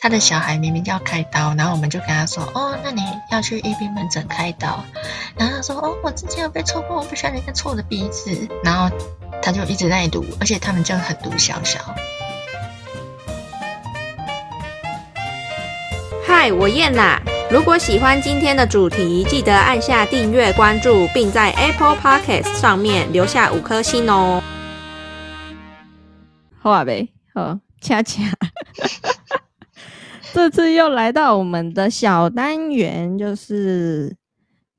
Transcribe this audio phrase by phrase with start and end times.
[0.00, 3.02] 他的小孩明明要开刀，然后我们就跟他说，哦，那你
[3.32, 4.84] 要去医病门诊开刀。
[5.36, 8.48] 然后他说，哦，我之前有被戳过，我不喜欢人家戳我的鼻子。
[8.62, 8.88] 然后
[9.42, 11.80] 他就一直在读，而且他们就很读小小。
[16.24, 17.20] 嗨，我燕啦。
[17.50, 24.40] 如果喜欢今天的主题，记得按下订阅、关注，并在 Apple Podcast 上面留下五颗星哦。
[26.60, 28.22] 好啊，呗，好，恰恰。
[30.38, 34.16] 这次又来到我们的小单元，就是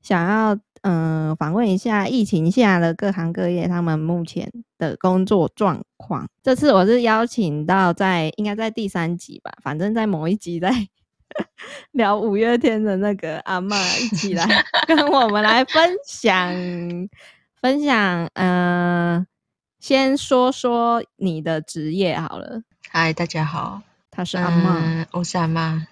[0.00, 6.26] 想要嗯访问一下疫情下的各行各业他们目前的工作状况。
[6.42, 10.72] 这次我是邀请到在应该在第三集吧，反正在某一集在
[11.92, 16.50] 聊五月天的那个阿妈一起来跟我们来分享
[17.60, 18.30] 分享。
[18.32, 19.26] 嗯，
[19.78, 22.62] 先说说你的职业好了。
[22.88, 23.82] 嗨，大家好。
[24.10, 25.86] 他是阿妈，我是阿妈。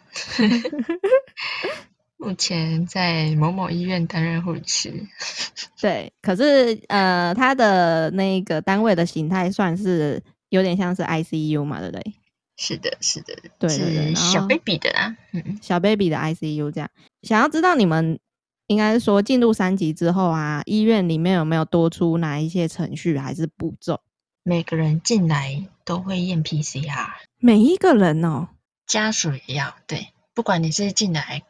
[2.16, 4.92] 目前在某某医院担任护士。
[5.80, 12.14] 对，可是呃，他的那个单位的形态算是有点像是 ICU 嘛，对不对？
[12.56, 16.90] 是的，是的，对对对，小 baby 的啦，嗯，小 baby 的 ICU 这样。
[17.22, 18.18] 想要知道你们
[18.66, 24.00] 应该是说进入三级之后啊，医院里面有没有多出哪一些程序还是步骤？
[24.42, 27.08] 每个人进来都会验 PCR。
[27.38, 28.48] 每一个人哦，
[28.86, 31.42] 家属也要对，不管你是进来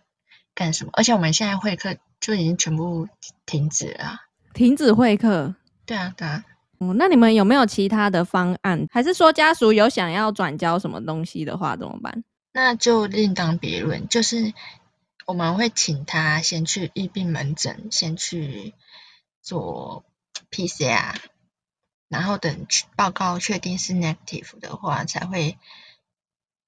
[0.54, 3.08] 干什么，而且我们现在会客就已经全部
[3.46, 4.20] 停止了，
[4.52, 5.54] 停止会客。
[5.86, 6.44] 对啊，对啊。
[6.80, 8.86] 嗯，那你们有没有其他的方案？
[8.90, 12.22] 还是说家属有想要转交什么东西的话，怎么办？
[12.52, 14.08] 那就另当别论。
[14.08, 14.52] 就是
[15.26, 18.74] 我们会请他先去疫病门诊，先去
[19.42, 20.04] 做
[20.50, 21.14] PCR。
[22.08, 25.58] 然后等报告确定是 negative 的话，才会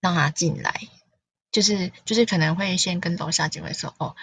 [0.01, 0.81] 让他进来。
[1.53, 4.15] 就是就是可能会先跟楼下警卫说，哦，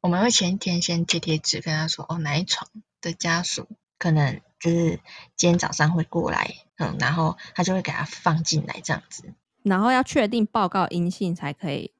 [0.00, 2.68] 我们会前一天先贴贴纸跟他说，哦，哪一床
[3.00, 5.00] 的家属可能就是
[5.36, 9.34] 今天早上会过来，嗯，然后他就会给他放进来这样子。
[9.62, 11.92] 然后要确定报告阴性才可以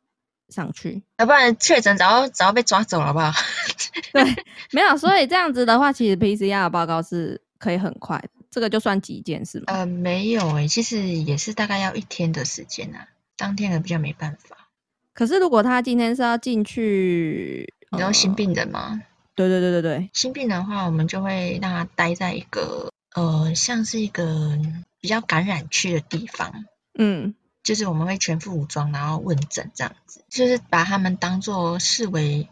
[0.49, 3.33] 上去，要不然确诊早要早要被抓走了吧？
[4.13, 4.25] 对，
[4.73, 8.29] 没有，所以这样子的话，其实 PCR 的报告是可以很快的。
[8.55, 9.65] 这个就算急件是吗？
[9.67, 14.69] 呃，没有诶，其实也是大概要一天的时间啊，当天的比较没办法。
[15.13, 19.03] 可是如果他今天是要进去，你知道新病人吗？
[19.35, 24.57] 对对对对对，新病人的话，我们就会让他待在一个呃，像是一个
[25.01, 26.65] 比较感染区的地方。
[26.97, 27.35] 嗯，
[27.65, 32.49] 就是我们会全副武装，然后问诊这样子，就是把他们当做视为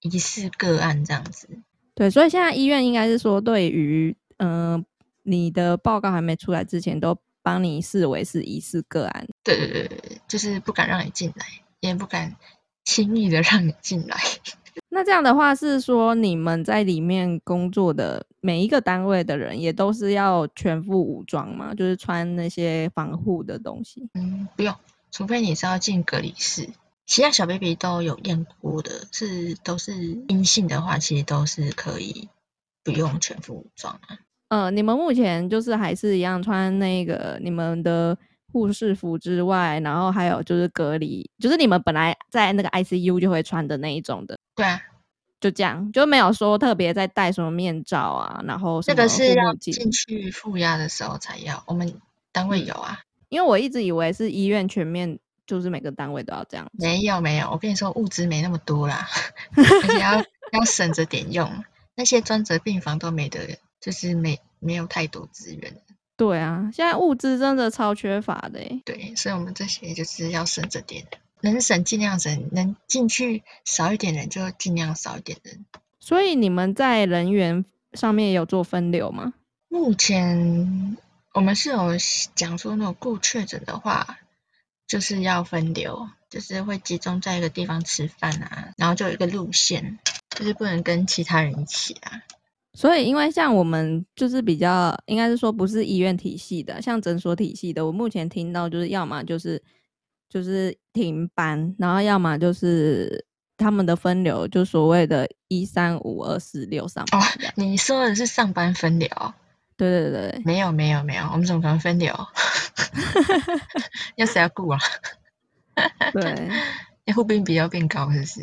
[0.00, 1.48] 疑似个案这样子。
[1.94, 4.84] 对，所以现在医院应该是说对于嗯。
[5.28, 9.26] 你的报告还没出来之前，都帮你视为是疑似个案。
[9.44, 11.46] 对对对对，就是不敢让你进来，
[11.80, 12.34] 也不敢
[12.84, 14.16] 轻易的让你进来。
[14.90, 21.74] 那这样的话是说，你们在里面工作的每一个单位的人，也都是要全副武装吗？
[21.74, 24.08] 就是穿那些防护的东西？
[24.14, 24.74] 嗯，不用，
[25.10, 26.70] 除非你是要进隔离室。
[27.06, 29.94] 其他小 baby 都有验过的，是都是
[30.28, 32.28] 阴性的话，其实都是可以
[32.84, 34.18] 不用全副武装啊。
[34.48, 38.16] 呃，你们目前就是还是一样穿那个你们的
[38.50, 44.38] 护士服之外，然后还有就是隔离，就是你们本来在那个 ICU 就会穿的那一种的。
[44.54, 44.80] 对啊，
[45.38, 51.92] 就这样，就没有说特别在戴什么面罩啊，然后这个是要进去负压的时候才要，我们
[52.32, 53.00] 单位有啊。
[53.28, 56.66] 因为我一直以为是医院全面，就是每个单位都要这样。
[56.72, 59.06] 没有没有，我跟你说物资没那么多啦，
[59.54, 61.62] 而且要要省着点用，
[61.94, 63.58] 那些专责病房都没得。
[63.80, 65.76] 就是没没有太多资源，
[66.16, 71.06] 对啊，现在物资真的超缺乏的对，所以我们这些就是要省着点，
[71.40, 75.64] 能省尽量省，能进去少一点人就尽量少一点人。
[76.00, 79.34] 所以你们在人员上面有做分流吗？
[79.68, 80.96] 目前
[81.34, 81.96] 我们是有
[82.34, 84.18] 讲说，那种过确诊的话，
[84.86, 89.98] 就是要分流，就是会集中在一个地方吃饭啊，然后就有一个路线，
[90.30, 92.22] 就是不能跟其他人一起啊。
[92.78, 99.60] 所以，因为像我们就是比较，应该是说不是医院体系的，像诊所体系的，我目前听到就是要么就是
[100.28, 103.26] 就是停班，然后要么就是
[103.56, 107.20] 他们的分流，就所谓的一三五二四六上班。
[107.20, 107.24] 哦，
[107.56, 109.08] 你说的是上班分流？
[109.76, 112.14] 对对对，没有没有没有，我们怎么可能分流？
[114.14, 114.78] 要谁要顾啊？
[116.14, 116.48] 对，
[117.04, 118.40] 那护病比较变高，是不是？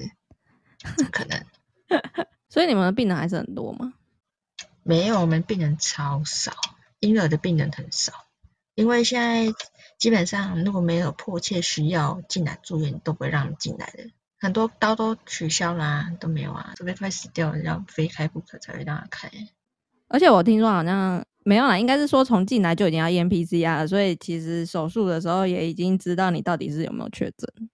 [0.98, 1.40] 怎么可能？
[2.52, 3.94] 所以你们的病人还是很多吗？
[4.88, 6.54] 没有，我们病人超少，
[7.00, 8.14] 婴儿的病人很少。
[8.76, 9.52] 因为现在
[9.98, 14.12] 基本上如果没有迫切需要进来住院，都不会让你进来的。
[14.38, 19.32] 很多刀都取消啦、都没有啊，除非快死掉了，要非开不可才会让他开。
[20.08, 27.70] 而且我听说好像没有啦，应该是说从进来就已经要验 PCR 了，所以其实手术的时候也已经知道你到底是有没有确诊。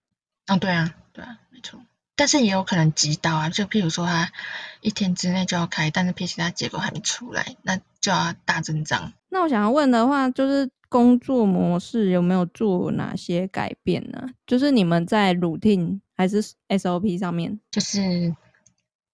[0.46, 1.78] 哦，对啊，对啊，没错。
[2.14, 4.30] 但是也有可能急到啊，就譬如说他
[4.80, 9.12] 一天之内就要开，但是 PCR 结果还没出来，那就要大阵仗。
[9.28, 14.28] 那我想要问的话，就是工作模式有没有做哪些改变呢？
[14.46, 17.58] 就是你们在 routine 还是 SOP 上面？
[17.70, 18.36] 就是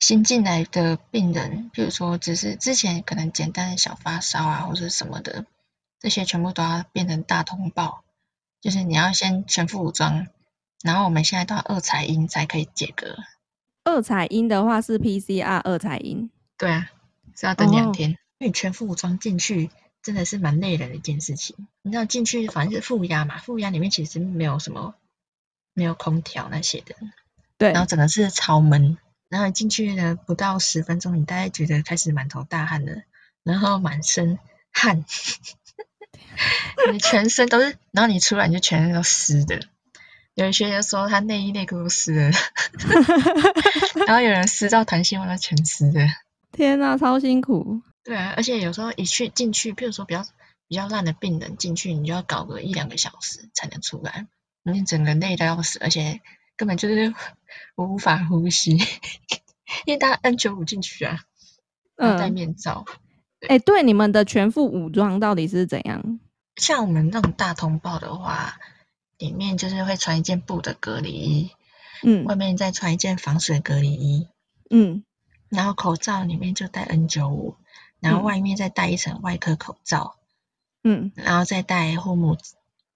[0.00, 5.46] 新进来的病人，譬如说只是之前可能简单的小发烧啊，或者什么的，
[6.00, 8.02] 这些全部都要变成大通报，
[8.60, 10.26] 就是你要先全副武装，
[10.82, 13.16] 然后我们现在都要二采阴才可以解隔。
[13.84, 16.90] 二采阴的话是 PCR 二采阴，对啊，
[17.34, 19.70] 是要等两哦天，因为你全副武装进去
[20.02, 21.56] 真的是蛮累人的一件事情。
[21.82, 24.94] 你知道进去反正是负压嘛，负压里面其实没有什么
[25.72, 26.94] 没有空调那些的，
[27.56, 28.98] 对然后整个是超闷。
[29.30, 33.02] 然后你进去呢，不到十分钟，你大概觉得开始满头大汗了，
[33.42, 34.38] 然后满身
[34.72, 35.04] 汗，
[36.92, 39.60] 你全身都是，然后你出来你就全身都湿的。
[40.38, 42.30] 有一些人说他内衣内裤都湿了，
[44.06, 46.06] 然后有人湿到弹性袜都全湿的。
[46.52, 47.82] 天呐，超辛苦。
[48.04, 50.24] 对啊，而且有时候一去进去，譬如说比较
[50.68, 54.28] 比较烂的病人进去，你就要搞个一两个小时才能出来，
[54.62, 56.20] 你整个累的要死，而且
[56.56, 57.12] 根本就是
[57.74, 58.76] 无法呼吸，
[59.86, 61.18] 因为大家 N 九五进去啊，
[61.98, 62.84] 要戴嗯，面罩。
[63.48, 66.20] 哎、对，你们的全副武装到底是怎样？
[66.54, 68.60] 像我们那种大通报的话，
[69.18, 71.50] 里面就是会穿一件布的隔离衣，
[72.02, 74.28] 嗯外面再穿一件防水隔离衣，
[74.70, 75.04] 嗯
[75.48, 77.56] 然后口罩里面就戴 N 九五，
[78.00, 80.16] 然后嗯外面再戴一层外科口罩，
[80.84, 82.36] 嗯然后再戴护目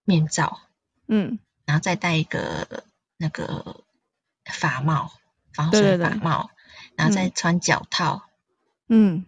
[0.04, 0.60] 面罩。
[1.08, 2.84] 嗯，然后再戴一个
[3.18, 3.82] 那个
[4.46, 5.10] 发帽，
[5.52, 6.50] 防对水对对发帽，
[6.96, 8.22] 然后再嗯穿脚套，
[8.88, 9.26] 嗯，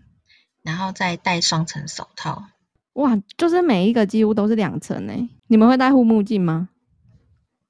[0.63, 2.47] 然后再戴双层手套。
[2.95, 5.29] 哇，就是每一个几乎都是两层诶。
[5.49, 6.71] 你们会戴护目镜吗？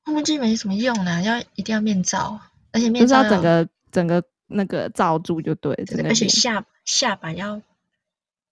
[0.04, 2.40] 护目镜没什么用啦，要一定要面罩，
[2.72, 5.74] 而且面罩要整个整个那个罩住就对，
[6.04, 7.62] 而且下下巴要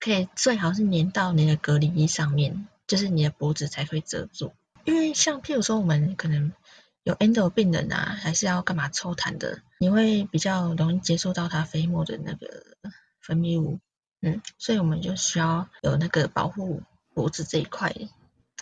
[0.01, 4.53] 可以最好是粘到你的隔离衣上面，就是你的脖子才会遮住。
[4.85, 6.53] 因为像譬如说我们可能
[7.05, 12.65] 有 endo 病人啊，还是要干嘛抽痰的，你会比较容易接触到他飞沫的那个
[13.21, 13.79] 分泌物，
[14.23, 16.83] 嗯，所以我们就需要有那个保护
[17.15, 18.09] 脖子这一块的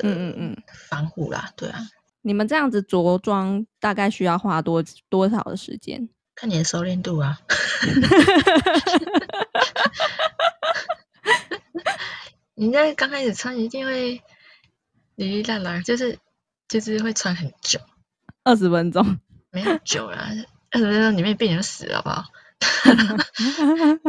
[0.02, 0.62] 嗯嗯嗯。
[0.88, 1.86] 防护啦，对啊，
[2.22, 6.08] 你们这样子着装大概需要花多多少的时间？
[6.34, 7.38] 看你的熟练度啊。
[12.54, 14.22] 你在刚开始穿一定会
[15.14, 16.18] 哩哩啦啦，就是
[16.68, 17.80] 就是会穿很久，
[18.44, 19.18] 二十分钟。
[19.50, 20.30] 没有久啦，
[20.70, 22.24] 二十分钟里面病人就死了，好不好？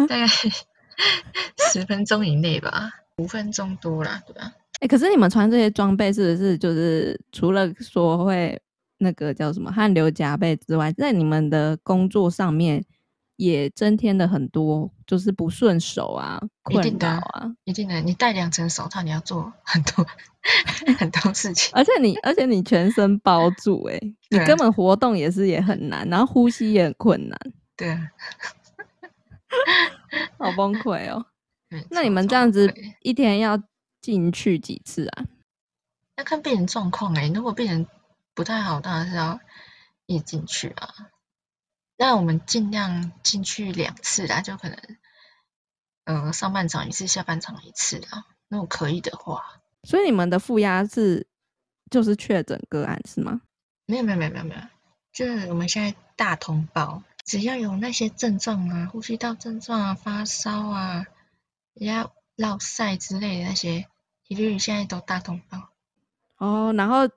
[0.08, 4.54] 大概十分钟以内吧，五分钟多啦，对吧？
[4.82, 8.60] 哎、可是你们穿这些装备是不是就是除了说会
[8.98, 12.84] 那个叫什么汗流浃背之外，在你们的工作上面
[13.36, 20.06] 也增添了很多就是不顺手啊、困扰啊啊，一定的，你戴两层手套，你要做很多
[20.98, 21.72] 很多事情。
[21.78, 24.00] 而且你而且你全身包住、欸，
[24.30, 27.40] 你根本活动也是也很难，然后呼吸也很困难，
[27.78, 28.02] 对啊，
[30.40, 31.26] 好崩溃哦。
[31.70, 33.58] 没那你们这样子一天要
[34.02, 35.26] 进去几次啊？
[36.18, 37.88] 要看病人状况哎，如果病人
[38.34, 39.40] 不太好，当然是要
[40.06, 40.94] 一进去啊。
[41.98, 44.78] 那我们尽量进去两次啦，就可能
[46.06, 48.26] 呃上半场一次，下半场一次啦。
[48.50, 51.28] 如果可以的话，所以你们的负压是
[51.90, 53.42] 就是确诊个案是吗？
[53.86, 54.62] 没有没有没有没有没有，
[55.14, 61.06] 就是我们现在大通报，只要有那些症状啊，呼吸道症状啊，发烧啊，
[61.74, 63.86] 人家落晒之类的那些，一
[64.36, 65.70] 律现在都大通报。
[66.38, 67.08] 哦，然后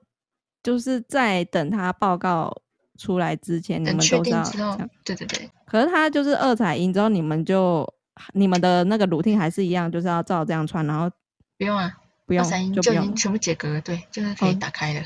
[0.63, 2.61] 就是在等他报告
[2.97, 7.87] 出来之前，你们都是要定之后这样。，对对对，可是他就是二彩音之后，你们就
[8.33, 11.09] 你们的那个 routine 还是一样，就是要照这样穿，然后
[11.57, 15.01] 不用啊，不用就不用就已经全部解隔了，对，就是可以哦打开了。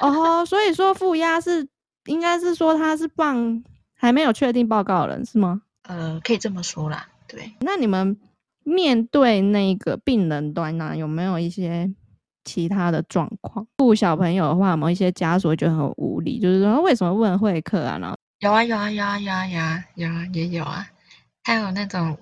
[0.00, 0.44] 哦。
[0.46, 1.68] 所以说负压是
[2.06, 3.62] 应该是说他是放
[3.94, 5.62] 还没有确定报告人是吗？
[5.82, 8.16] 呃，可以这么说啦，对，那你们
[8.64, 11.92] 面对那个病人端呢、有没有一些
[12.44, 13.66] 其他的状况？
[13.76, 17.98] 顾小朋友的话，有没有一些家属会觉得很无理，就是说为什么不能会客啊？
[17.98, 20.88] 然后有啊有啊有啊有啊有啊有啊也有啊，
[21.44, 22.18] 还有那种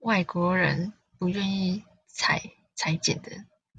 [0.00, 2.42] 外国人不愿意裁
[2.74, 3.30] 裁剪的，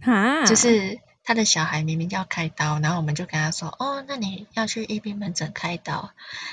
[0.02, 6.12] 哈，就是他的小孩明明要开刀，然后我们就跟他说，哦，那你要去一兵门诊开刀。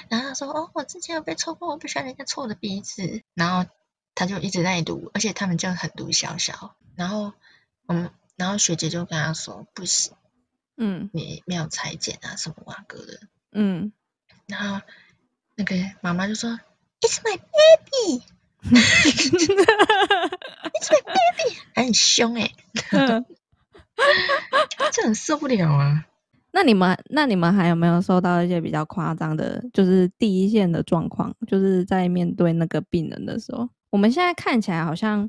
[0.09, 3.23] 然后他说，哦，我之前有被戳过，我不喜欢人家戳我的鼻子。
[3.35, 3.69] 然后
[4.15, 6.77] 他就一直在读，而且他们就很读小小。
[6.97, 7.33] 然后
[7.87, 10.15] 我们，然后学姐就跟他说，不行，
[10.77, 13.21] 嗯你没有裁剪啊，什么哇哥的。
[13.53, 13.93] 嗯，
[14.47, 14.81] 然后
[15.55, 16.59] 那个妈妈就说
[17.01, 18.23] ，It's my baby。
[18.63, 18.79] It's
[20.89, 22.53] my baby，还很凶哎、
[22.93, 23.27] 嗯
[24.93, 26.07] 这很受不了啊！
[26.53, 35.29] 那你们那你们还有没有收到一些比较夸张的，就是第一线的状况，就是在面对那个病人的时候，我们现在看起来好像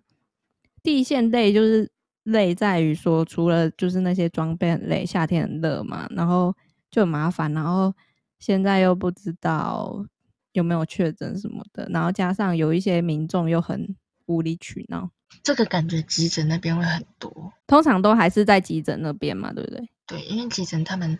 [0.81, 1.89] 第一线累，就是
[2.23, 6.53] 累在于说，除了就是那些装备很累，夏天很热嘛，然后
[6.91, 7.93] 就很麻烦，然后
[8.39, 10.05] 现在又不知道
[10.51, 15.09] 有没有确诊什么的，然后加上有一些民众又很无理取闹，
[15.41, 19.89] 这个感觉急诊那边会很多，通常都还是在急诊那边嘛，对不对？
[20.05, 21.19] 对，因为急诊他们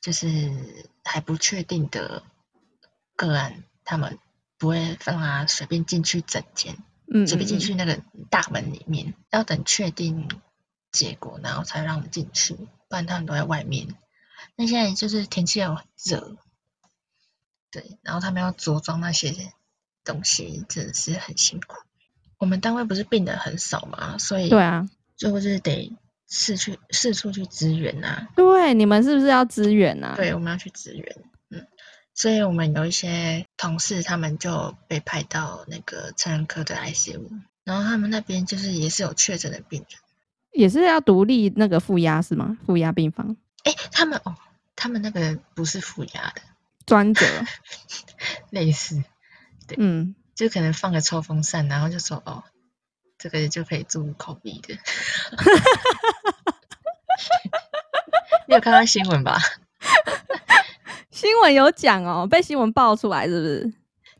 [0.00, 2.22] 就是还不确定的
[3.16, 4.18] 个案，他们
[4.58, 6.76] 不会让他随便进去诊间，
[7.12, 10.28] 嗯，随便进去那个大门里面，要等确定
[10.90, 13.96] 结果，然后才让我们进去，不然他们都在外面。
[14.56, 16.36] 那现在就是天气又很热，
[17.70, 19.52] 对，然后他们要着装那些
[20.04, 21.78] 东西，真的是很辛苦。
[22.38, 25.96] 我们单位不是病人很少嘛，所以对啊，就是得
[26.36, 30.14] 四去四处去支援呐、对，你们是不是要支援啊？
[30.16, 31.16] 对，我们要去支援，
[31.50, 31.64] 嗯，
[32.12, 37.28] 所以我们有一些同事，他们就被派到那个成人科的 ICU，
[37.62, 40.00] 然后他们那边就是也是有确诊的病人，
[40.50, 42.58] 也是要独立那个负压是吗？
[42.66, 43.36] 负压病房。
[43.62, 44.34] 哎，他们哦，
[44.74, 46.42] 他们那个不是负压的，
[46.84, 47.24] 专责，
[48.50, 49.04] 类似，
[49.68, 52.42] 对嗯，就可能放个抽风扇，然后就说哦，
[53.18, 54.74] 这个就可以注入口鼻的。
[58.46, 59.38] 你有看到新闻吧？
[61.10, 63.72] 新闻有讲哦，被新闻爆出来是不是？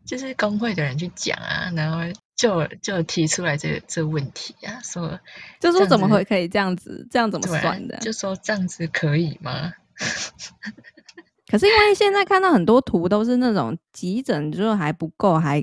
[0.06, 1.98] 就是工会的人去讲啊，然后
[2.36, 5.18] 就就提出来这个这个问题啊，说
[5.60, 7.06] 就说怎么会可以这样子？
[7.10, 7.96] 这样怎么算的？
[7.98, 9.72] 就说这样子可以吗？
[11.50, 15.62] 可是因为现在看到很多图都是那种急诊，就是还不够，还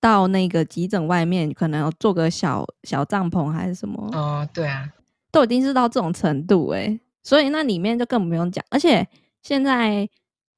[0.00, 4.90] 到那个急诊外面可能有做个小小帐篷还是什么，哦，对啊，
[5.30, 8.64] 都已经是到这种程度诶、所以那里面就更不用讲。
[8.70, 9.06] 而且
[9.42, 10.08] 现在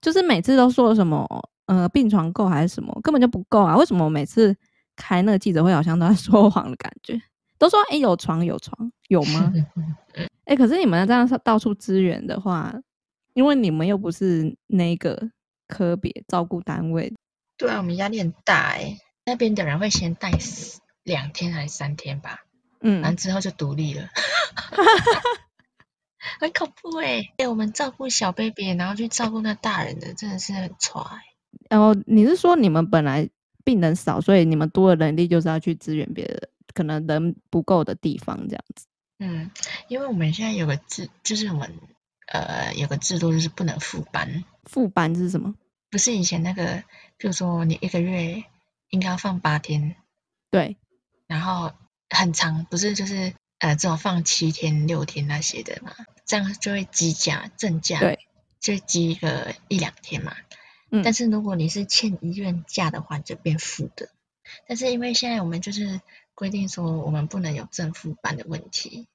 [0.00, 1.26] 就是每次都说什么
[1.66, 3.76] 呃病床够还是什么，根本就不够啊！
[3.76, 4.54] 为什么我每次
[4.96, 7.20] 开那个记者会好像都在 说谎的感觉？
[7.58, 9.52] 都说诶、有床有床有吗？
[10.46, 12.74] 哎、可是你们这样到处支援的话，
[13.34, 15.30] 因为你们又不是那个
[15.68, 17.12] 科别照顾单位，
[17.56, 22.44] 对啊，我们压力很大哎、那边的人会先带四两天还是三天吧，
[22.80, 24.08] 完嗯，之后就独立了，
[26.40, 31.02] 很恐怖哎、哎、我们照顾小 baby，然后去照顾那大人的，真的是很拽、
[31.70, 33.28] 然后你是说你们本来
[33.64, 38.86] 病人少，所以你们多的能力就是要去支援别的可能人不够的地方这样子？
[39.18, 39.50] 嗯，
[39.86, 41.78] 因为我们现在有个制，就是我们
[42.26, 45.54] 呃有个制度，就是不能副班，副班是什么？
[45.90, 46.82] 不是以前那个，
[47.18, 48.42] 比如说你一个月
[48.92, 49.96] 应该要放八天，
[50.50, 50.76] 对，
[51.26, 51.72] 然后
[52.10, 55.96] 很长，不是就是呃只有放七天、六天那些的嘛，
[56.26, 58.18] 这样就会积假正假，对，
[58.60, 60.36] 就积个一两天嘛。
[60.90, 64.10] 嗯但是如果你是欠医院假的话，你就变负的。
[64.68, 66.02] 但是因为现在我们就是
[66.34, 69.08] 规定说我们不能有正负班的问题，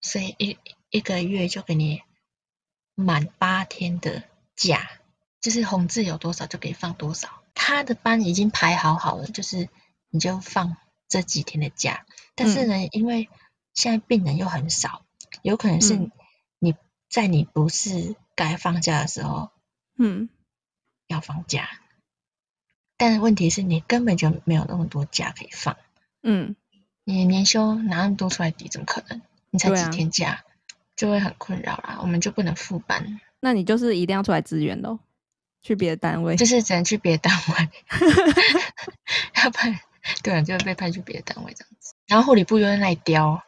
[0.00, 0.56] 所以一
[0.88, 2.02] 一个月就给你
[2.94, 4.22] 满八天的
[4.54, 4.88] 假，
[5.40, 7.39] 就是红字有多少就可以放多少。
[7.54, 9.68] 他的班已经排好好了，就是
[10.08, 10.76] 你就放
[11.08, 12.06] 这几天的假。
[12.34, 13.28] 但是呢，因为
[13.74, 15.04] 现在病人又很少，
[15.42, 16.12] 有可能是嗯。
[16.62, 16.74] 你
[17.08, 19.50] 在你不是该放假的时候
[19.96, 20.28] 嗯，
[21.06, 21.70] 要放假，
[22.98, 25.78] 但问题是你根本就没有那么多假可以放，
[26.22, 26.54] 嗯，
[27.02, 29.22] 你年休拿那么多出来抵，怎么可能？
[29.48, 30.44] 你才几天假，
[30.96, 31.98] 就会很困扰啦。
[32.02, 34.98] 我们就不能复班，那你就是一定要出来支援喽，
[35.62, 36.36] 去别的单位。
[36.36, 37.68] 就是只能去别的单位，
[39.42, 39.78] 要不然
[40.22, 41.94] 对啊，就会被派去别的单位这样子。
[42.06, 43.42] 然后护理部又在那里刁，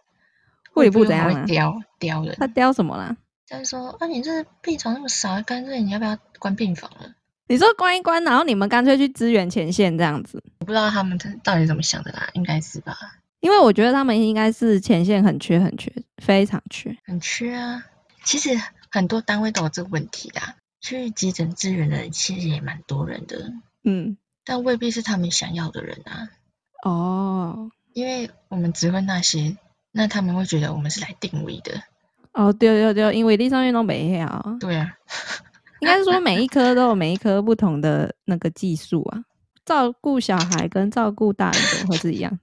[0.73, 3.17] 护理部怎样啊会刁刁人，他刁什么啦？
[3.47, 7.15] 就是说啊，你这病床那么少，干脆你要不要关病房了？
[7.49, 12.97] 你说关一关，然后你们干脆去支援前线这样子，我不知道他们到底怎么想的啦，应该是吧，
[13.41, 15.93] 因为我觉得他们应该是前线很缺很缺，
[16.23, 16.97] 非常缺。
[17.05, 17.85] 很缺啊。
[18.25, 18.51] 其实
[18.89, 23.53] 很多单位都有这个问题啦，去急诊支援的人其实也蛮多人的，
[23.85, 26.29] 嗯，但未必是他们想要的人啊。
[26.85, 29.57] 哦，因为我们只会那些，
[29.93, 31.81] 那他们会觉得我们是来定位的，
[32.33, 34.57] 哦，对对对，因为地上运动没有。
[34.59, 34.93] 对啊，
[35.81, 39.25] 应该是说每一科都有每一科不同的那个技术啊，
[39.65, 42.37] 照顾小孩跟照顾大人怎么会是一样？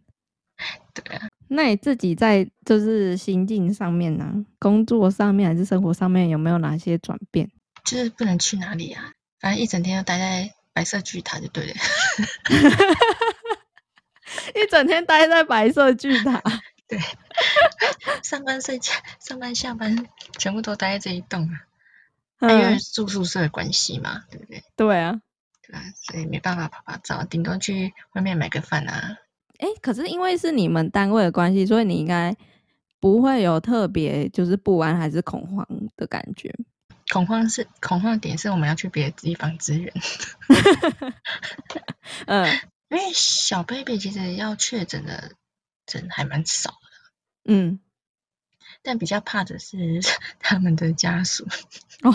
[0.96, 1.28] 对啊。
[1.50, 7.50] 那你自己在就是心境上面呢，工作上面还是生活上面有没有哪些转变？
[7.84, 11.74] 就是不能去哪里啊，反正一整天都待在白色巨塔就对了。
[14.56, 16.42] 一整天待在白色巨塔，
[16.88, 17.00] 对，
[18.24, 20.08] 上班睡觉，上班下班
[20.38, 22.50] 全部都待在这一栋啊。
[22.52, 24.64] 因为住宿舍的关系嘛，对不对？
[24.76, 25.22] 对啊，
[25.62, 29.18] 对啊，所以没办法拍拍照，顶多去外面买个饭啊。
[29.58, 32.36] 哎，可是因为是你们单位的关系，所以你应该
[33.00, 35.68] 不会有特别就是不安还是恐慌
[35.98, 36.54] 的感觉。
[37.12, 39.94] 恐慌是恐慌点是我们要去别的地方支援。
[42.28, 42.46] 嗯，
[42.90, 45.32] 因为小 baby 其实要确诊的
[45.92, 46.78] 人还蛮少的。
[47.46, 47.80] 嗯，
[48.84, 50.00] 但比较怕的是
[50.40, 51.48] 他们的家属。
[52.04, 52.14] 哦，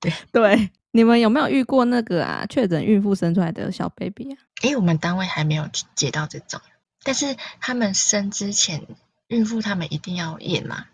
[0.00, 4.36] 对对，你们有没有遇过那个啊确诊孕妇生出来的小 baby 啊？
[4.62, 6.60] 哎，我们单位还没有接到这种，
[7.02, 8.86] 但是他们生之前，
[9.28, 10.86] 孕妇他们一定要验嘛。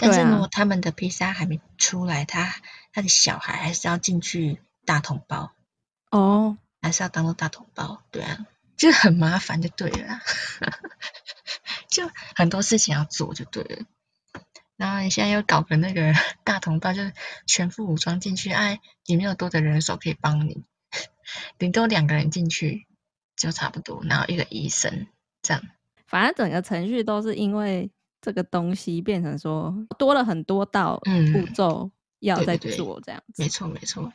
[0.00, 2.54] 但是如果他们的披萨还没出来，他
[2.92, 5.52] 他的小孩还是要进去大同包
[6.10, 10.20] 哦，还是要当做大同包，对啊，就很麻烦就对了，
[11.90, 13.84] 就很多事情要做就对了。
[14.76, 17.12] 然后你现在又搞个那个 大同包，就是
[17.46, 20.64] 全副武装进去，哎，也没有多的人手可以帮你。
[21.58, 22.86] 顶多两个人进去
[23.36, 25.06] 就差不多，然后一个医生
[25.42, 25.62] 这样。
[26.06, 31.00] 反正整个程序都是因为这个东西变成说多了很多道
[31.32, 33.42] 步骤要再做这样子。
[33.42, 34.12] 没错没错，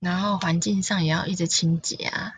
[0.00, 2.34] 然后环境上也要一直清洁啊。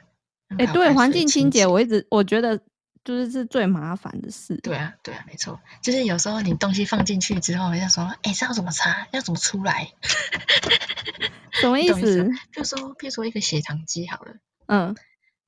[0.58, 2.58] 哎，对，环境清洁我一直我觉得
[3.04, 4.56] 就是是最麻烦的事。
[4.62, 9.06] 对啊对啊，没错，就是有时候你东西放进去之后，要说哎，这要怎么擦？
[9.12, 9.92] 要怎么出来？
[11.52, 12.30] 什么意思？
[12.52, 14.36] 就说，譬如说一个血糖机好了，
[14.66, 14.94] 嗯，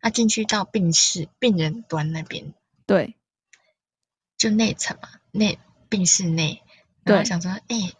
[0.00, 2.52] 他进去到病室病人端那边，
[2.86, 3.14] 对，
[4.40, 5.58] 就内层嘛，内
[5.90, 6.62] 病室内，
[7.04, 7.92] 然后想说，哎，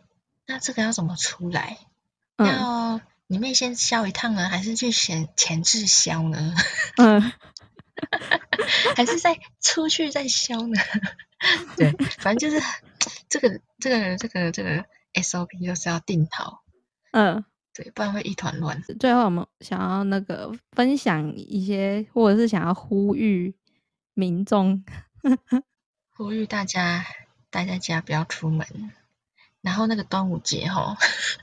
[0.47, 1.77] 那这个要怎么出来？
[2.39, 6.55] 要里面先消一趟呢，还是去前前置消呢？
[6.97, 7.21] 嗯，
[8.97, 10.81] 还是再出去再消呢？
[11.77, 12.67] 对， 反正就是
[13.29, 16.63] 这个这个这个这个 SOP 就是要定好，
[17.13, 17.45] 嗯。
[17.73, 18.83] 对，不然会一团乱。
[18.99, 23.55] 最后，我们想要那个分享一些，或者是想要呼吁
[24.13, 24.85] 民众，
[26.21, 27.07] 呼吁大家
[27.49, 28.67] 待在家，不要出门。
[29.63, 30.95] 然后那个端午节吼，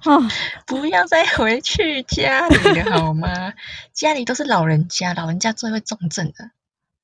[0.68, 3.28] 不要再回去家里了，好吗？
[3.92, 6.52] 家里都是老人家，老人家最会重症的。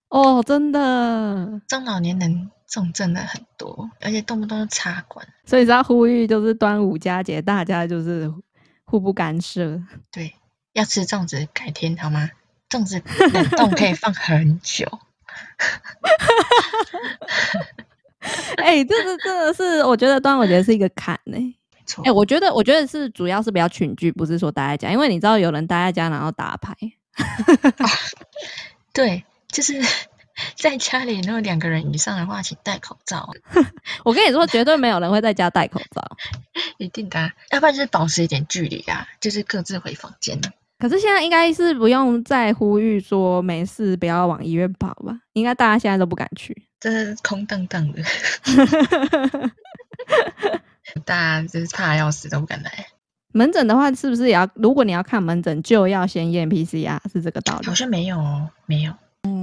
[0.10, 5.28] 哦，真的，中老年人重症的很多，而且动不动就插管。
[5.44, 8.32] 所以，要呼吁就是端午佳节，大家就是。
[8.86, 9.82] 互不干涉。
[10.12, 10.36] 对，
[10.74, 12.30] 要吃粽子，改天好吗？
[12.70, 13.02] 粽子
[13.34, 15.00] 冷冻可以放很久。
[18.58, 21.38] 哎，这是真的是，我觉得端午节是一个坎呢。
[21.86, 22.04] 错。
[22.06, 26.76] 哎，我觉得，我觉得是主要是比较群聚，不是说待在家，因为你知道有人待在家然后打牌。
[28.93, 29.82] 对，就是。
[30.58, 33.30] 在家里，如果两个人以上的话，请戴口罩。
[34.04, 36.02] 我跟你说，绝对没有人会在家戴口罩，
[36.80, 37.32] 一定的。
[37.52, 40.41] 要不然就是保持一点距离啊，就是各自回房间
[40.84, 45.17] 可是现在应该是不用再呼吁说没事不要往医院跑吧？
[45.32, 48.04] 应该大家现在都不敢去，真的空荡荡的。
[51.06, 52.86] 大家就是怕要死都不敢来。
[53.32, 54.46] 门诊的话，是不是也要？
[54.56, 57.65] 如果你要看门诊，就要先验 PCR，是这个道理？
[57.65, 58.93] 好像没有哦，没有。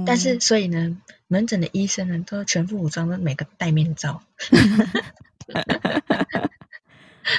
[0.05, 0.95] 但是，所以呢，
[1.27, 4.21] 门诊的医生呢，都全副武装的，每个戴面罩。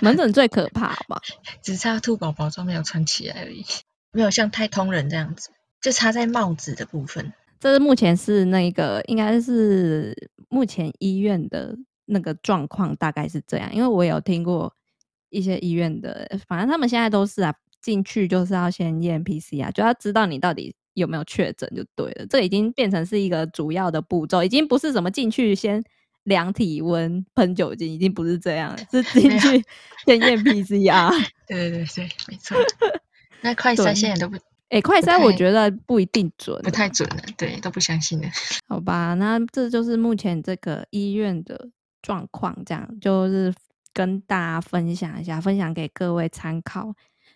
[0.00, 1.20] 门诊最可怕吧？
[1.62, 3.64] 只差兔宝宝装没有穿起来而已，
[4.12, 7.32] 没有像太通人这样子，就插在帽子的部分。
[7.58, 10.14] 这是目前是那个，应该是
[10.48, 13.74] 目前医院的那个状况，大概是这样。
[13.74, 14.72] 因为我有听过
[15.30, 20.74] 一些医院的，反正他们现在都是啊，进去就是要先验 PCR，就要知道你到底。
[20.94, 25.82] 有没有确诊就对了，这已经变成是一个主要的步骤，已经不是什么进去先
[26.24, 29.64] 量体温、喷酒精，已经不是这样，是 进去
[30.04, 31.10] 先验 PCR。
[31.48, 32.58] 对 对对对，没错。
[33.42, 34.36] 那快筛现在都不，
[34.68, 38.28] 哎，快筛我觉得不一定准，不太准了，对，都不相信的。
[38.68, 41.68] 好吧，那这就是目前这个医院的
[42.00, 43.52] 状况，这样就是
[43.92, 46.94] 跟大家分享一下，分享给各位参考。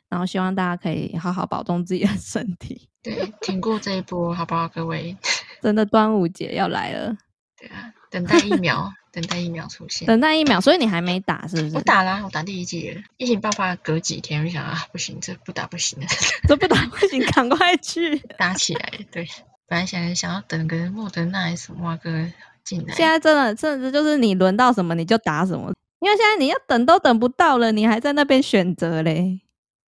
[0.09, 2.89] 然后希望大家可以好好保重自己的身体。
[3.03, 5.17] 对，挺过这一波，好不好，各位？
[5.61, 7.17] 真的端午节要来了。
[7.59, 7.93] 对啊。
[8.11, 10.07] 等待疫苗，等待疫苗出现。
[10.07, 11.75] 等待疫苗，所以你还没打是不是？
[11.77, 13.03] 我打啦，我打第一剂了。
[13.17, 16.07] 疫情爆发隔几天，我就想啊，不行，这不打不行了，
[16.49, 18.19] 这不打不行，赶快去。
[18.39, 18.93] 打起来。
[19.11, 19.29] 对，
[19.67, 22.31] 本来想想要等个莫德纳还是什么个
[22.65, 29.41] 进来，现在真的，甚至就是你轮到什么你就打什么，因为现在你要等都等不到了，你还在那边选择嘞。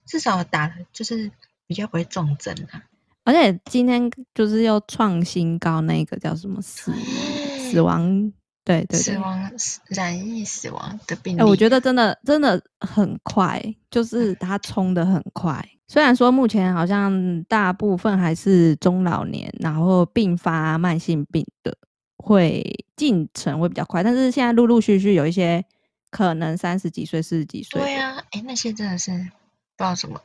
[0.06, 1.30] 至少打就是
[1.68, 2.82] 比较不会重症啊。
[3.28, 6.94] 而且今天就是又创新高，那个叫什么死
[7.70, 8.32] 死亡？
[8.64, 9.52] 对对对，死亡
[9.88, 13.62] 染疫死亡的病例，哎，我觉得真的真的很快，
[13.92, 15.62] 就是它冲的很快。
[15.90, 21.78] 虽然说目前好像大部分还是中老年，然后并发慢性病的
[22.16, 22.64] 会
[22.96, 25.64] 进程会比较快，但是现在陆陆续续有一些
[26.12, 30.22] 可能三十几岁、四十几岁，对啊，哎，那些真的是不知道什么，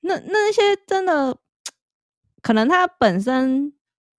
[0.00, 1.36] 那那些真的
[2.42, 3.72] 可能他本身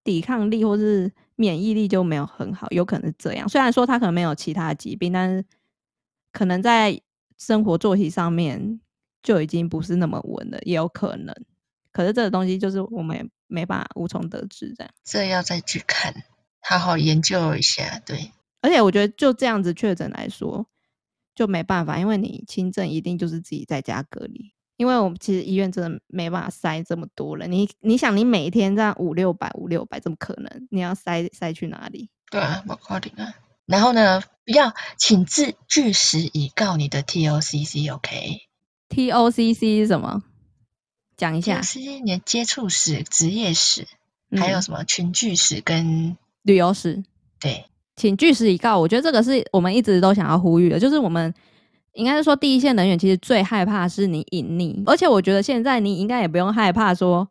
[0.04, 1.12] 抵抗力或是。
[1.34, 3.48] 免疫力就没有很好，有可能是这样。
[3.48, 5.44] 虽然说他可能没有其他疾病，但是
[6.30, 7.00] 可能在
[7.36, 8.80] 生活作息上面
[9.22, 11.34] 就已经不是那么稳了，也有可能。
[11.90, 14.94] 可是这个东西就是我们也没办法无从得知，这样。
[15.02, 16.14] 这要再去看，
[16.60, 17.98] 好好研究一下。
[18.04, 18.30] 对，
[18.60, 20.68] 而且我觉得就这样子确诊来说，
[21.34, 24.51] 就没办法，因为你轻症一定就是自己在家隔离。
[24.76, 30.68] 因为我们其实医院真的没办法塞这么多人，你你想你每天这样五六百五六百，怎么可能？
[30.70, 32.08] 你要塞塞去哪里？
[32.30, 33.34] 对啊，不可能啊。
[33.66, 40.22] 然后呢，要请自据实以告你的 T O C C，OK？T O C C 是什么？
[41.16, 41.62] 讲一下。
[41.62, 43.86] 是你的接触史、职业史，
[44.36, 47.04] 还有什么群聚史跟旅游史？
[47.38, 48.78] 对，请据实以告。
[48.80, 51.32] 我觉得这个是我们一直都想要呼吁的，就是我们。
[51.94, 57.28] 应该是说，第一线人员其实最害怕是你隐匿，而且我觉得现在你应该也不用害怕说，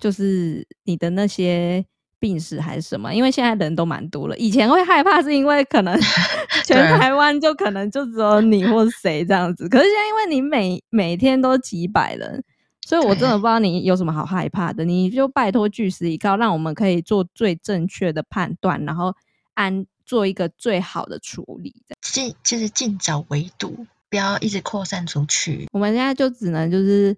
[0.00, 1.84] 就是你的那些
[2.18, 4.36] 病史还是什么，因为现在人都蛮多了。
[4.38, 5.94] 以前会害怕是因为可能
[6.64, 12.42] 全台湾就可能就只有你或谁这样子，可是现在因为你每每天都几百人，
[12.86, 14.84] 所以我真的不知道你有什么好害怕的。
[14.84, 19.14] 你就拜托据实以告，让我们可以做最正确的判断，然后
[19.54, 19.84] 按。
[20.12, 25.66] 做一个最好的处理，尽就是尽早围堵，不要一直扩散出去。
[25.72, 27.16] 我们现在就只能就是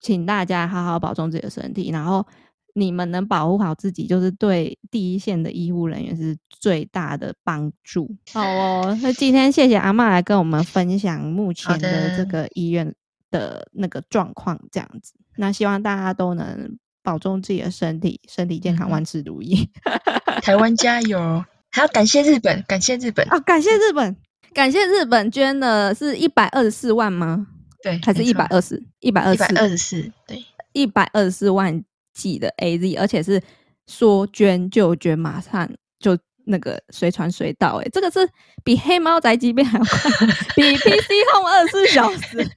[0.00, 2.26] 请大家好好保重自己的身体，然后
[2.74, 8.12] 你们能保护好自己，就是对第一线的医护人员是最大的帮助。
[8.32, 12.92] 好哦，那今天谢谢阿妈来跟我们分享目前的这个医院
[13.30, 15.14] 的那个状况，这样子。
[15.36, 19.70] 那希望大家都能保重自己的身体，身体健康，万事如意。
[20.42, 21.44] 台湾加油！
[21.76, 23.38] 还要感谢日本，感谢日本啊！
[23.40, 24.16] 感谢日本，
[24.54, 27.46] 感谢日本捐的是一百二十四万吗？
[27.82, 28.82] 对，还是一百二十？
[29.00, 29.44] 一百二十？
[29.44, 30.12] 一百二十四？
[30.26, 31.84] 对，一百二十四万
[32.14, 33.38] 剂的 A Z，而且是
[33.86, 37.78] 说捐就捐，马上就那个随传随到。
[37.84, 38.26] 哎，这个是
[38.64, 40.10] 比黑猫宅急便还要快，
[40.56, 42.50] 比 P C Home 二十四小时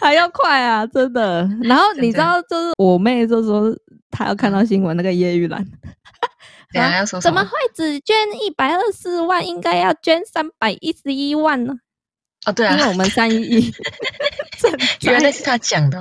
[0.00, 0.86] 还要快啊！
[0.86, 1.42] 真的。
[1.64, 3.76] 然后你知道，就是我妹就说
[4.12, 5.66] 她要看到新闻，那个叶玉兰。
[7.20, 9.46] 怎么会只捐一百二十四万？
[9.46, 11.74] 应该要捐三百一十一万呢？
[12.44, 13.72] 哦，对啊，因为我们三一一，
[15.02, 16.00] 原来是他讲的。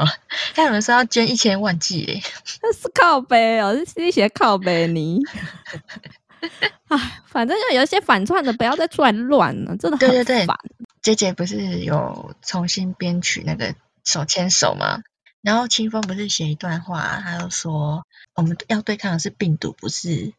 [0.55, 2.21] 他有人说要捐一千万计诶，
[2.63, 5.19] 那是靠背哦，是一些靠背你。
[6.87, 10.57] 哎，反正就有一些反串的，不要再出来乱了，真的很烦。
[11.03, 15.01] 姐姐不是有重新编曲那个手牵手吗？
[15.43, 18.03] 然后清风不是写一段话，他就说
[18.35, 20.33] 我们要对抗的是病毒，不是。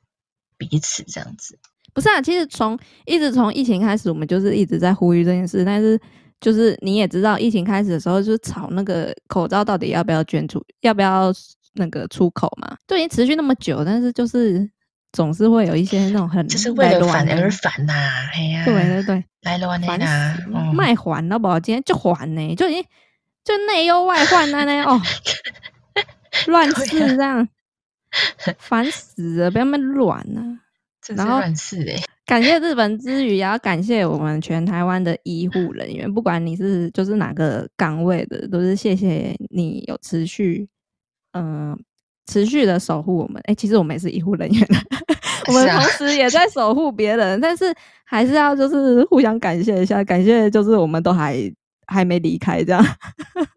[0.64, 1.59] 彼此这样子，
[1.92, 2.20] 不是啊。
[2.20, 5.64] 其实从一直从疫情开始，我们就是一直在呼吁这件事。
[5.64, 6.01] 但是
[6.40, 11.33] 就是你也知道，疫情开始的时候就是吵那个口罩到底要不要捐出，要不要
[11.75, 12.77] 那个出口嘛？
[12.87, 14.68] 就已经持续那么久，但是就是
[15.12, 17.92] 总是会有一些那种很就是为了反而烦呐，
[18.33, 21.61] 哎呀，对对对，来了烦死，卖还了不？
[21.61, 22.85] 今天就还呢，就已经
[23.44, 25.01] 就内忧外患那那哦，
[26.46, 27.48] 乱世这样。
[28.59, 30.59] 烦死了，不要那么乱 呢。
[31.16, 31.96] 然后乱事哎，
[32.27, 40.68] 感谢日本之余，也要感谢我们全台湾的医护人员，不管你是就是哪个岗位的，都是谢谢你有持续
[41.33, 41.77] 嗯
[42.27, 43.42] 持续的守护我们。
[43.46, 44.68] 哎，其实我们也是医护人员，
[45.48, 51.37] 我们同时也在守护别人，但是还是要就是互相感谢一下，感谢就是我们都还
[51.87, 52.85] 还没离开这样。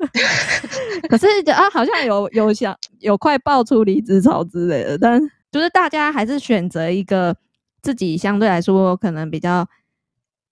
[1.09, 7.35] 可是啊，好像有有想有快爆出离职潮之类的，但就是大家还是选择一个
[7.81, 9.67] 自己相对来说可能比较，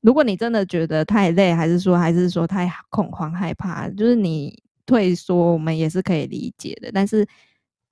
[0.02, 6.92] 如果你真的觉得太累，还是说还是说太恐慌害怕，就是你退缩，我们也是可以理解的。
[6.94, 7.28] 但是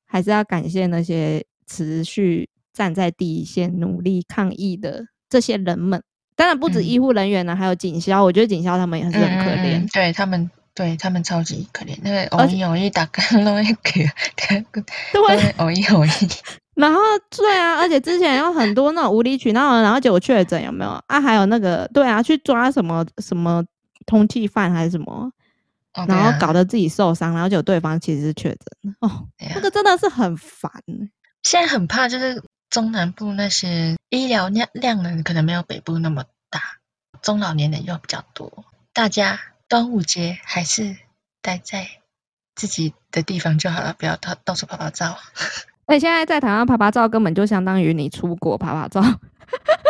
[0.06, 6.04] 还是要感谢那些持续站在第一线努力抗疫的这些人们。
[6.36, 9.92] 当然不止嗯医护人员呢，还有警消，我觉得警消他们也是很可怜。
[9.94, 14.10] 对他们，对他们超级可怜，那个偶一偶一打干拢会给，
[14.74, 16.10] 对，偶一偶一，
[16.76, 21.22] 然后对啊，而且之前有很多那种无理取闹的，然后结果确诊有没有啊？
[21.22, 23.64] 还有那个对啊，去抓什么什么
[24.06, 25.32] 通缉犯还是什么，
[25.94, 30.72] 哦然后搞得自己受伤，然后结果对方其实是确诊哦，那个真的是很烦。
[31.44, 36.62] 现在很怕，就是中南部那些医疗量量能可能没有北部那么大，
[37.22, 40.96] 中老年人又比较多，大家端午节还是
[41.42, 41.88] 待在
[42.56, 45.18] 自己的地方就好了，不要到到处拍拍照。
[45.86, 49.04] 而且现在在台湾拍拍照，根本就相当于你出国拍拍照，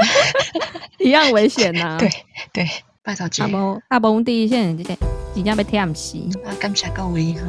[0.97, 2.09] 一样危险呐、 对
[2.51, 2.67] 对，
[3.03, 4.97] 拜托节阿蒙阿蒙第一线，真
[5.35, 6.17] 真正被舔死。
[6.43, 7.41] 啊，感谢各位哈，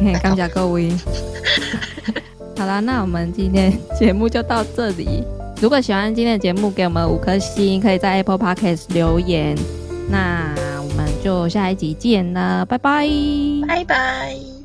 [0.00, 0.96] 嘿，拜托感谢各位。
[2.58, 5.22] 好啦，那我们今天节目就到这里。
[5.60, 9.56] 如果喜欢今天的节目，给我们五颗星，可以在 Apple Podcast 留言。
[10.10, 13.08] 那我们就下一集见了，拜拜。
[13.66, 14.55] 拜拜。